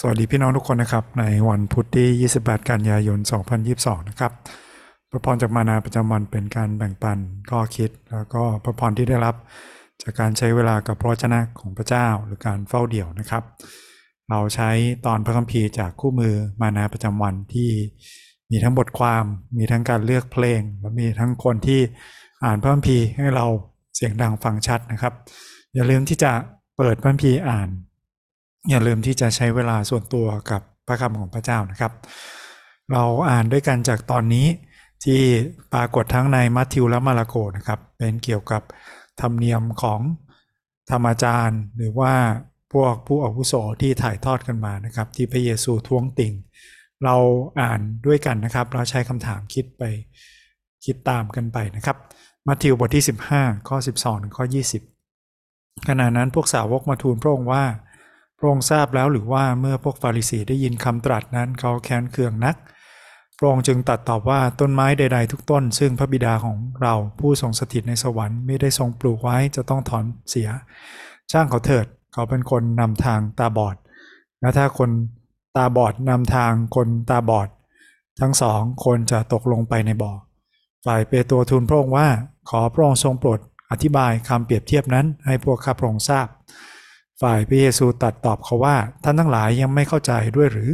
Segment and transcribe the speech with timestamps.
[0.00, 3.18] สวัสดีพี่น้องทุกคนนะครับ ในวันพุธที่ 28 กันยายน
[3.64, 4.32] 2022 นะครับ
[5.10, 7.18] พระพรจากมานาประจำวันเป็นการแบ่งปัน
[7.50, 9.34] ข้อคิด แล้วก็พระพรที่ได้รับ
[10.02, 13.42] จากการใช้เวลากับพระวจนะของพระเจ้าหรือการเฝ้าเดี่ยวนะครับ
[14.30, 14.70] เราใช้
[15.06, 17.70] ตอนพระคัมภีร์จากคู่มือมานาประจำวันที่
[18.50, 19.24] มีทั้งบทความ
[19.58, 21.80] มีทั้งการเลือกเพลง และมีทั้งคนที่
[22.44, 23.46] อ่านพระคัมภีร์ให้เรา
[23.94, 25.14] เสียงดังฟังชัดนะครับ
[25.74, 26.32] อย่าลืมที่จะ
[26.76, 27.70] เปิดพระคัมภีร์อ่าน
[28.70, 31.92] อย่าลืมที่จะใช้เวลาส่วนตัวกับพระคำของพระเจ้านะครับ
[32.92, 34.46] เราอ่านด้วยกันจากตอนนี้
[35.04, 35.20] ที่
[35.74, 38.62] ปรากฏทั้งในมัทธิวและมาระโกนะครับ เป็นเกี่ยวกับ
[39.20, 40.00] ธรรมเนียมของ
[40.90, 42.14] ธรรมอาจารย์ หรือว่า
[42.72, 46.34] พวกผู้อาวุโสที่ถ่ายทอดกันมานะครับ ที่พระเยซูท้วงติ่ง
[47.04, 47.16] เรา
[47.60, 49.82] อ่านด้วยกันนะครับ เราใช้คำถามคิดไป
[50.84, 51.96] คิดตามกันไปนะครับ
[52.46, 53.04] มัทธิวบทที่
[53.34, 54.44] 15 ข้อ 12 ถึงข้อ
[55.16, 57.64] 20 ขณะนั้นพวกสาวกมาทูลพระองค์ว่า
[58.38, 62.56] พระองค์ทราบแล้วหรือว่าเมื่อพวกฟาริสีได้ยินคำตรัสนั้นเขาแค้นเคืองนัก
[63.38, 70.48] พระองค์จึงตัดตอบว่าต้นไม้ใด ๆ ทุกต้น ซึ่งพระบิดาของเราผู้ทรงสถิตในสวรรค์ไม่ได้ทรงปลูกไว้จะต้องถอนเสีย
[71.32, 73.76] ช่างเขาเถิดเขาเป็นคนนำทางตาบอด
[74.40, 74.90] และถ้าคน
[75.56, 77.48] ตาบอดนำทางคนตาบอด
[78.20, 80.12] ทั้งสองคนจะตกลงไปในบ่อ
[80.84, 82.08] ฝ่ายเปโตรทูลพระองค์ว่า
[82.50, 86.26] ขอพระองค์ทรงโปรดอธิบายคำเปรียบเทียบนั้นให้พวกข้าพระองค์ทราบ
[87.22, 90.70] ฝ่ายพระเยซูตัดตอบเขาว่า ท่านทั้งหลายยังไม่เข้าใจด้วยหรือ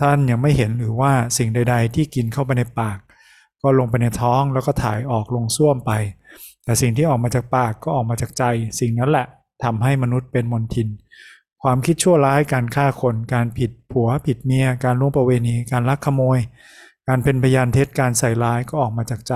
[0.00, 2.98] ท่านยังไม่เห็นหรือว่าสิ่งใด ๆ ที่กินเข้าไปในปาก
[3.62, 5.92] ก็ลงไปในท้องแล้วก็ถ่ายออกลงส้วมไป
[6.64, 8.44] แต่สิ่งที่ออกมาจากปากก็ออกมาจากใจ
[8.80, 9.26] สิ่งนั้นแหละ
[9.64, 10.88] ทำให้มนุษย์เป็นมนทิน
[11.62, 16.38] ความคิดชั่วร้ายการฆ่าคนการผิดผัวผิดเมีย การล่วงประเวณี การลักขโมย
[17.08, 19.32] การเป็นพยานเท็จการใส่ร้ายก็ออกมาจากใจ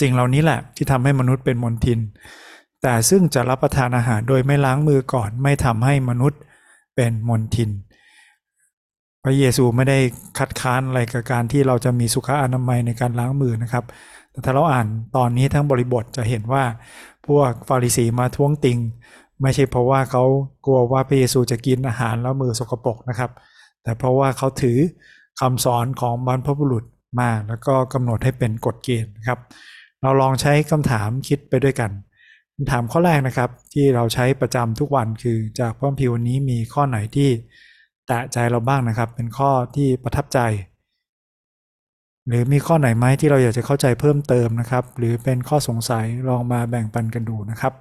[0.00, 1.98] สิ่งเหล่านี้แหละที่ทำให้มนุษย์เป็นมนทิน
[2.82, 6.40] แต่ซึ่งจะรับประทานอาหารโดยไม่ล้างมือก่อนไม่ทำให้มนุษย์
[6.96, 7.70] เป็นมนทิน
[9.24, 9.98] พระเยซูไม่ได้
[10.38, 13.84] คัดค้านอะไรกับการที่เราจะมีสุขอนามัยในการล้างมือนะครับ
[14.30, 14.86] แต่ถ้าเราอ่าน
[15.16, 16.64] ตอนนี้ทั้งบริบทจะเห็นว่า
[17.26, 18.78] พวกฟาริสีมาท้วงติง
[19.42, 20.24] ไม่ใช่เพราะว่าเขา
[20.64, 23.30] กลัวว่าพระเยซูจะกินอาหารแล้วมือสกปรกนะครับ
[23.82, 24.78] แต่เพราะว่าเขาถือ
[25.40, 26.84] คำสอนของบรรพบุรุษ
[27.20, 29.38] มาแล้วก็กำหนดให้เป็นกฎเกณฑ์นะครับ
[30.02, 31.90] เราลองใช้คำถามคิดไปด้วยกัน
[32.70, 37.30] ถามข้อแรกนะครับ ที่เราใช้ประจำทุกวันคือจากพระคัมภีร์วันนี้มีข้อไหนที่
[38.06, 40.40] แตะใจเราบ้างนะครับ เป็นข้อที่ประทับใจ
[42.28, 47.72] หรือมีข้อไหนไหมที่เราอยากจะเข้าใจเพิ่มเติมนะครับ หรือเป็นข้อสงสัยลองมาแบ่งปันกันดูนะครับ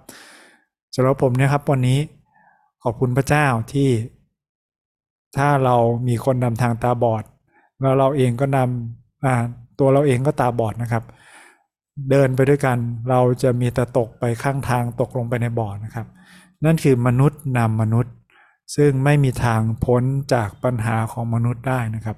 [0.96, 2.00] สำหรับผมเนี่ยครับวันนี้
[2.84, 3.90] ขอบคุณพระเจ้าที่
[5.38, 5.76] ถ้าเรา
[6.08, 7.24] มีคนนำทางตาบอด
[7.82, 11.04] แล้วเราเองก็นำตัวเราเองก็ตาบอดนะครับ
[12.12, 12.78] เดินไปด้วยกัน
[13.10, 16.08] เราจะมีแต่ตกไปข้างทางตกลงไปในบ่อนะครับ
[16.66, 18.14] นั่นคือมนุษย์นำมนุษย์
[18.76, 20.04] ซึ่งไม่มีทางพ้น
[20.34, 22.18] จากปัญหาของมนุษย์ได้นะครับ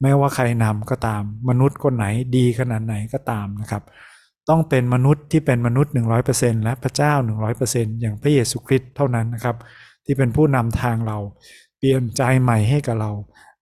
[0.00, 3.82] ไม่ว่าใครนำก็ตาม มนุษย์คนไหนดีขนาดไหนก็ตามนะครับ
[4.48, 5.92] ต้องเป็นมนุษย์ที่เป็นมนุษย์
[6.28, 7.12] 100%และพระเจ้า
[7.56, 9.56] 100%อย่างพระเยซูคริสต์เท่านั้นนะครับ
[10.04, 11.18] ที่เป็นผู้นำทางเรา
[11.78, 13.10] เปลี่ยนใจใหม่ให้กับเรา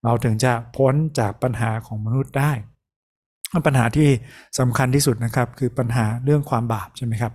[0.04, 2.52] เราถึงจะพ้นจากปัญหาของมนุษย์ได้
[3.66, 4.08] ปัญหาที่
[4.58, 7.32] สำคัญที่สุดนะครับ คือปัญหาเรื่องความบาปใช่ไหมครับ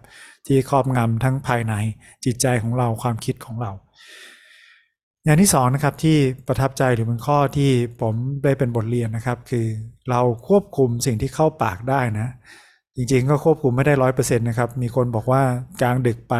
[0.47, 1.73] ที่ครอบงำทั้งภายใน
[2.25, 3.71] จิตใจของเราความคิดของเรา
[5.23, 6.17] อย่างที่สองนะครับที่
[6.47, 8.13] ประทับใจหรือเป็นข้อที่ผม
[8.43, 9.65] ได้เป็นบทเรียนนะครับ คือ
[10.09, 12.27] เราควบคุมสิ่งที่เข้าปากได้นะ
[12.95, 15.41] จริงๆ ก็ควบคุมไม่ได้ร้อยเปอร์เซ็นต์นะครับ มีคนบอกว่า
[15.81, 16.35] กลางดึกไป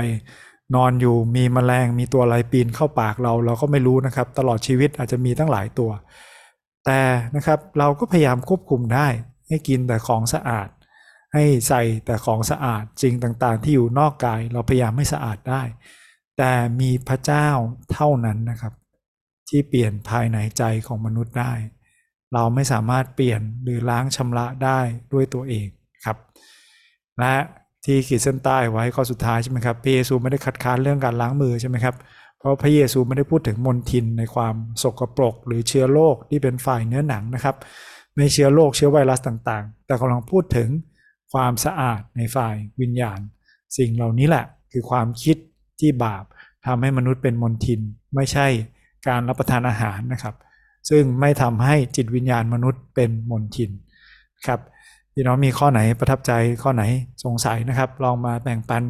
[0.75, 5.91] นอนอยู่มีแมลงมีตัวอะไรปีนเข้าปากเราเราก็ไม่รู้นะครับ ตลอดชีวิตอาจจะมีตั้งหลายตัว
[6.85, 6.99] แต่
[7.35, 9.07] นะครับเราก็พยายามควบคุมได้
[9.47, 10.69] ให้กินแต่ของสะอาด
[11.33, 15.63] ให้ใส่แต่ของสะอาดสิ่งต่างๆ ที่อยู่นอกกาย เราพยายามให้สะอาดได้
[16.37, 17.47] แต่มีพระเจ้า
[17.93, 18.73] เท่านั้นนะครับ
[19.49, 21.53] ที่เปลี่ยนภายในใจของมนุษย์ได้
[22.33, 24.79] เราไม่สามารถเปลี่ยนหรือล้างชำระได้
[25.13, 25.67] ด้วยตัวเอง
[26.05, 26.17] ครับ
[27.19, 27.35] และ
[27.85, 31.95] ที่ขีดเส้นใต้ไว้ข้อสุดท้ายใช่ไหมครับพระเยซูไม่ได้คัดค้านเรื่องการล้างมือใช่ไหมครับ
[32.39, 37.55] เพราะพระเยซูไม่ได้พูดถึงมลทินในความสกปรก หรือเชื้อโรคที่เป็นฝ่ายเนื้อหนังนะครับ
[38.17, 40.69] ไม่เชื้อโรคเชื้อไวรัสต่างๆ แต่กำลังพูดถึง
[41.33, 43.19] ความสะอาดในฝ่ายวิญญาณ
[43.77, 45.37] สิ่งเหล่านี้แหละคือความคิด
[45.79, 46.23] ที่บาป
[46.67, 47.81] ทำให้มนุษย์เป็นมลทิน
[48.15, 48.47] ไม่ใช่
[49.07, 50.35] การรับประทานอาหารนะครับ
[50.89, 53.71] ซึ่งไม่ทำให้จิตวิญญาณมนุษย์เป็นมลทิน
[54.47, 54.59] ครับ
[55.13, 56.31] พี่น้องมีข้อไหนประทับใจ
[56.61, 56.83] ข้อไหน
[57.23, 58.83] สงสัยนะครับ ลองมาแบ่งปัน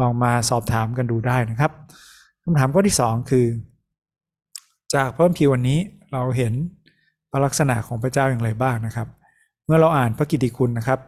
[0.00, 1.72] ลองมาสอบถามกันดูได้นะครับ
[2.42, 3.46] คำถามข้อที่ 2 คือ
[4.94, 5.78] จากพระคัมภีร์วันนี้
[6.12, 6.52] เราเห็น
[7.34, 9.08] ระลักษณะของพระเจ้าอย่างไรบ้างนะครับ
[9.64, 11.00] เมื่อเราอ่านพระกิตติคุณนะครับ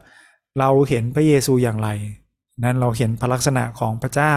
[0.59, 1.89] เราเห็นพระเยซูอย่างไร
[2.65, 4.35] นั้นเราเห็นพระลักษณะของพระเจ้า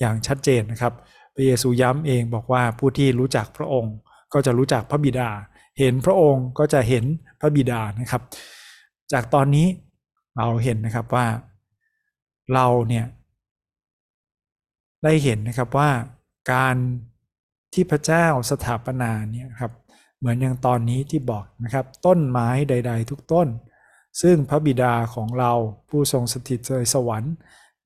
[0.00, 0.92] อย่างชัดเจนนะครับ
[1.34, 3.94] พระเยซูย้ำเองบอกว่าผู้ที่รู้จักพระองค์
[4.32, 5.30] ก็จะรู้จักพระบิดา
[5.78, 7.04] เห็นพระองค์ก็จะเห็น
[7.40, 8.22] พระบิดานะครับ
[9.12, 9.66] จากตอนนี้
[10.36, 11.26] เราเห็นนะครับว่า
[12.54, 13.06] เราเนี่ย
[15.04, 15.90] ได้เห็นนะครับว่า
[16.52, 16.76] การ
[17.72, 19.72] ที่พระเจ้าสถาปนาเนี่ยครับ
[20.18, 23.48] เหมือนอย่างตอนนี้ที่บอกนะครับ ต้นไม้ใด ๆ ทุกต้น
[24.22, 25.52] ซึ่งพระบิดาของเรา
[25.88, 27.34] ผู้ทรงสถิตในสวรรค์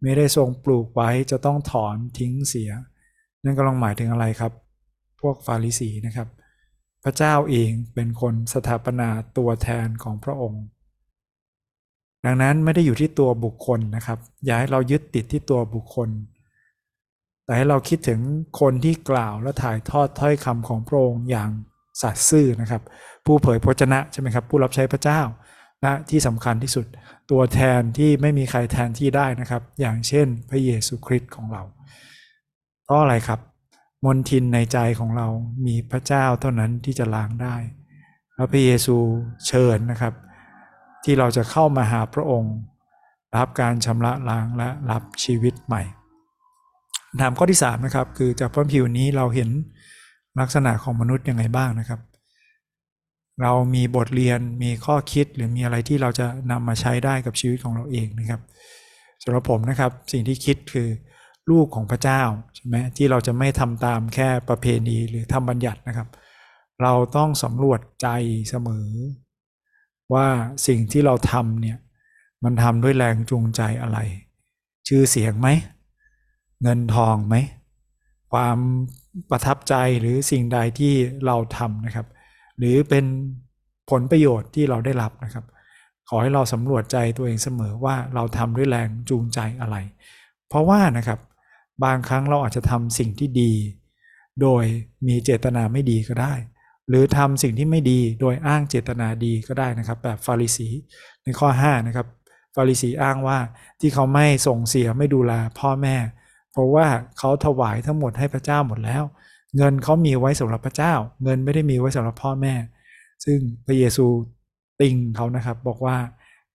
[0.02, 2.70] ไม่ได้ทรงปลูกไว้จะต้องถอนทิ้งเสีย
[3.44, 4.52] นั่นกำลังหมายถึงอะไรครับ
[5.20, 6.28] พวกฟาริสีนะครับ
[7.04, 10.62] พระเจ้าเองเป็นคนสถาปนาตัวแทนของพระองค์
[12.24, 16.08] ดังนั้นไม่ได้อยู่ที่ตัวบุคคลนะครับ อย่าให้เรายึดติดที่ตัวบุคคล
[17.44, 18.20] แต่ให้เราคิดถึง
[18.60, 21.50] คนที่กล่าวและถ่ายทอดถ้อยคำของพระองค์อย่าง
[22.02, 22.82] สัตย์ซื่อนะครับ
[23.26, 25.20] ผู้เผยพระชนะใช่ไหมครับ ผู้รับใช้พระเจ้า
[25.82, 26.86] และที่สำคัญที่สุด
[27.30, 31.62] ตัวแทนที่ไม่มีใครแทนที่ได้นะครับ อย่างเช่นพระเยซูคริสต์ของเรา
[32.84, 33.40] เพราะอะไรครับ
[34.04, 35.28] มนทินในใจของเรา
[35.66, 37.56] มีพระเจ้าเท่านั้นที่จะล้างได้
[38.34, 38.96] แล้วพระเยซู
[39.46, 40.14] เชิญนะครับ
[41.04, 42.54] ที่เราจะเข้ามาหาพระองค์
[43.36, 45.82] รับการชำระล้างและรับชีวิตใหม่
[47.20, 49.50] ถามข้อที่3นะครับคือจากพระผิวนี้เราเห็น
[50.38, 52.00] ลักษณะของมนุษย์ยังไงบ้างนะครับ
[53.42, 58.40] เรามีบทเรียนมีข้อคิดหรือมีอะไรที่เราจะนำมาใช้ได้กับชีวิตของเราเองนะครับ
[59.22, 60.88] สำหรับผมนะครับสิ่งที่คิดคือ
[61.50, 62.22] ลูกของพระเจ้า
[62.54, 66.08] ใช่ไหมที่เราจะไม่ทำตามแค่ประเพณีหรือทำบัญญัตินะครับ
[66.82, 68.08] เราต้องสำรวจใจ
[68.48, 68.88] เสมอ
[70.14, 70.26] ว่า
[70.66, 71.78] สิ่งที่เราทำเนี่ย
[72.44, 73.98] มันทำด้วยแรงจูงใจอะไร
[74.88, 75.48] ชื่อเสียงไหม
[76.62, 77.36] เงินทองไหม
[78.32, 78.58] ความ
[79.30, 80.94] ประทับใจหรือสิ่งใดที่
[81.26, 82.06] เราทำนะครับ
[82.58, 83.04] หรือเป็น
[83.90, 85.44] ผลประโยชน์ที่เราได้รับนะครับ
[86.08, 89.76] ขอให้เราสำรวจใจตัวเองเสมอว่าเราทำด้วยแรงจูงใจอะไร
[90.48, 91.20] เพราะว่านะครับ
[91.84, 93.52] บางครั้งเราอาจจะทำสิ่งที่ดี
[94.42, 94.64] โดย
[95.08, 96.34] มีเจตนาไม่ดีก็ได้
[96.88, 100.68] หรือทำสิ่งที่ไม่ดีโดยอ้างเจตนาดีก็ได้นะครับ แบบฟาริสี
[101.22, 102.06] ในข้อ5นะครับ
[102.54, 103.38] ฟาริสีอ้างว่า
[103.80, 105.96] ที่เขาไม่ส่งเสียไม่ดูแลพ่อแม่
[106.52, 106.86] เพราะว่า
[107.18, 109.02] เขาถวายทั้งหมดให้พระเจ้าหมดแล้ว
[109.56, 110.92] เงินเขามีไว้สำหรับพระเจ้า
[111.24, 112.54] เงินไม่ได้มีไว้สำหรับพ่อแม่
[113.24, 114.06] ซึ่งพระเยซู
[114.80, 115.96] ติงเขานะครับ บอกว่า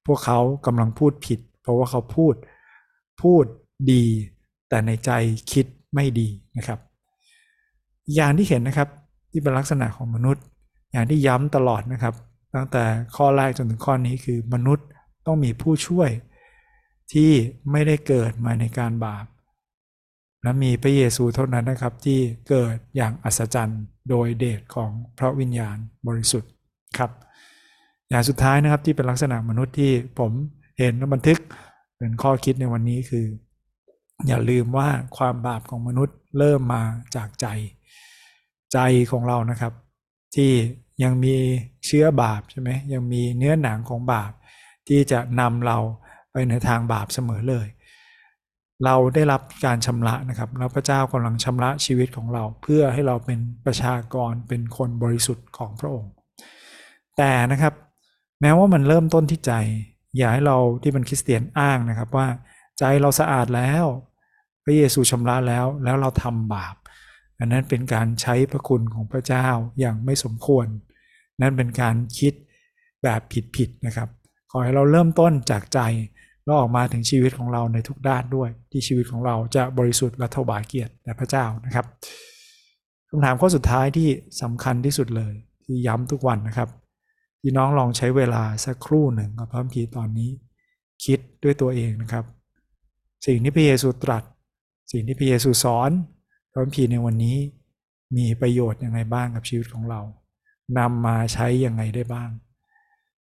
[0.06, 2.33] พวกเขากำลังพูดผิด เพราะว่าเขาพูด
[3.21, 3.45] พูด
[3.92, 4.06] ดี
[4.69, 5.12] แต่ในใจ
[5.51, 6.27] คิดไม่ดี
[6.57, 6.80] นะครับ
[8.15, 8.89] อย่างที่เห็นนะครับ
[9.31, 10.44] ที่เป็นลักษณะของมนุษย์
[10.91, 12.13] อย่างที่ย้ำตลอดนะครับ
[12.56, 12.83] ตั้งแต่
[13.15, 14.86] ข้อแรกจนถึงข้อนี้คือมนุษย์
[15.25, 16.09] ต้องมีผู้ช่วย
[17.13, 17.31] ที่
[17.71, 19.25] ไม่ได้เกิดมาในการบาป
[20.45, 22.19] และมีพระเยซูเท่านั้นนะครับที่
[22.50, 25.77] เกิดอย่างอัศจรรย์โดยเดชของพระวิญญาณ
[26.07, 26.51] บริสุทธิ์
[26.97, 27.12] ครับ
[28.09, 30.31] อย่างสุดท้ายนะครับที่เป็นลักษณะมนุษย์ที่ผม
[30.80, 31.39] เห็นและบันทึก
[31.97, 33.25] เป็นข้อคิดในวันนี้คือ
[34.27, 36.83] อย่าลืมว่าความบาปของมนุษย์เริ่มมา
[37.15, 37.48] จากใจ
[38.74, 38.80] ใจ
[39.12, 39.74] ของเรานะครับ
[40.36, 40.51] ที่
[41.03, 41.36] ยังมี
[41.86, 44.31] เชื้อบาปใช่ไหมยังมีเนื้อหนังของบาป
[44.88, 45.77] ที่จะนำเรา
[46.31, 47.68] ไปในทางบาปเสมอเลย
[48.83, 56.12] เราได้รับการชำระนะครับแล้วพระเจ้ากำลังชำระชีวิตของเรา เพื่อให้เราเป็นประชากรเป็นคนบริสุทธิ์ของพระองค์
[57.18, 57.74] แต่นะครับ
[58.42, 59.54] แม้ว่ามันเริ่มต้นที่ใจ
[60.18, 62.27] อย่าให้เราที่เป็นคริสเตียนอ้างนะครับว่า
[62.80, 63.86] ใจเราสะอาดแล้ว
[64.63, 66.75] พระเยซูชำระแล้วแล้วเราทำบาป
[67.39, 69.48] อันนั้นเป็นการใช้พระคุณของพระเจ้า
[69.79, 70.67] อย่างไม่สมควร
[71.41, 72.34] นั่นเป็นการคิด
[73.03, 73.22] แบบ
[73.55, 74.10] ผิดๆนะครับ
[74.51, 75.79] ขอให้เราเริ่มต้นจากใจ
[76.45, 81.85] แล้วออกมาถึงชีวิตของเราในทุกด้านด้วย ที่ชีวิตของเราจะบริสุทธิ์และถวายเกียรติแด่พระเจ้านะครับ
[83.09, 84.09] คำถามข้อสุดท้ายที่
[84.41, 85.33] สำคัญที่สุดเลย
[85.65, 86.69] ที่ย้ำทุกวันนะครับ
[87.41, 90.29] พี่น้องลองใช้เวลาสักครู่หนึ่งกับพระพีตอนนี้
[91.05, 92.25] คิดด้วยตัวเองนะครับ
[93.25, 94.23] สิ่งที่พระเยซูตรัส
[94.91, 95.91] สิ่งที่พระเยซูสอน
[96.51, 97.37] พระพีในวันนี้
[98.17, 100.01] มีประโยชน์ยังไงบ้างกับชีวิตของเรา
[100.77, 102.29] นำมาใช้ยังไงได้บ้าง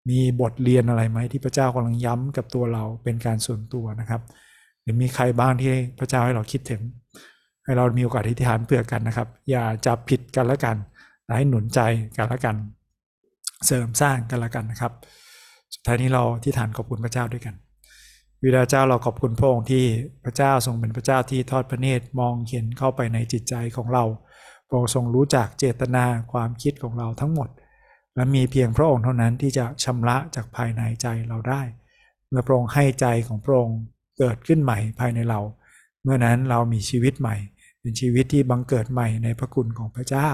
[0.09, 4.21] มีบทเรียนอะไรไหมที่พระเจ้ากำลังย้ำกับตัวเราเป็นการส่วนตัวนะครับ
[4.81, 5.69] หรือมีใครบ้างที่
[5.99, 6.81] พระเจ้าให้เราคิดถึง
[7.65, 10.77] ให้เรามีโอกาสที่ฐานเพื่อกันนะครับ อย่าจับผิดกันละกัน
[11.37, 11.79] ให้หนุนใจ
[12.17, 12.55] กันละกัน
[13.65, 14.93] เสริมสร้างกันละกันนะครับ
[15.73, 17.55] สุดท้ายนี้เราที่ฐานขอบคุณพระเจ้าด้วยกัน
[18.43, 19.83] วิดาเจ้าเราขอบคุณพระองค์ที่
[20.25, 24.03] พระเจ้าทรงเป็นพระเจ้าที่ทอดพระเนตรมองเห็นเข้าไปในจิตใจของเรา
[24.67, 27.49] พระองค์ทรงรู้จักเจตนาความคิดของเราทั้งหมด
[28.15, 31.61] และมีเพียงพระองค์เท่านั้นที่จะชำระจากภายในใจเราได้
[32.29, 33.79] เมื่อพระองค์ให้ใจของพระองค์
[34.17, 35.39] เกิดขึ้นใหม่ภายในเรา
[36.03, 37.35] เมื่อนั้นเรามีชีวิตใหม่
[37.81, 40.29] เป็นชีวิตที่บังเกิดใหม่ในพระคุณของพระเจ้า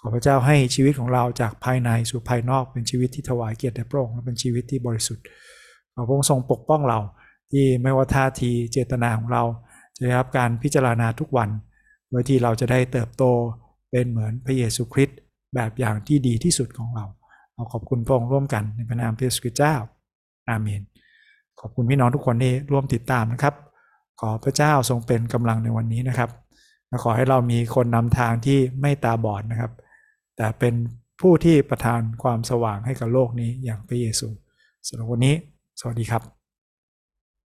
[0.00, 5.24] ขอพระเจ้าให้ชีวิตของเราจากภายในสู่ภายนอกเป็นชีวิตที่ถวายเกียรติแด่พระองค์และเป็นชีวิตที่บริสุทธิ์
[5.94, 7.00] ขอพระองค์ทรงปกป้องเรา
[7.52, 9.42] ที่ไม่ว่าท่าทีเจตนาของเรา
[9.96, 11.48] จะได้รับการพิจารณาทุกวัน
[12.10, 13.24] โดยที่เราจะได้เติบโต
[13.90, 15.18] เป็นเหมือนพระเยซูคริสต์
[15.54, 17.04] แบบอย่างที่ดีที่สุดของเรา
[17.54, 19.74] เราขอบคุณพระองค์ร่วมกันในพระนามพระเยซูคริสต์เจ้า
[20.48, 20.82] อาเมน
[21.60, 23.54] ขอบคุณพี่น้องทุกคนที่ร่วมติดตามนะครับ
[24.20, 26.30] ขอพระเจ้าทรงเป็นกำลังในวันนี้นะครับ
[26.88, 29.72] และขอให้เรามีคนนำทางที่ไม่ตาบอดนะครับ
[30.36, 30.74] แต่เป็น
[31.20, 34.28] ผู้ที่ประทานความสว่างให้กับโลกนี้อย่างพระเยซู
[34.86, 35.34] สำหรับวันนี้
[35.80, 36.39] สวัสดีครับ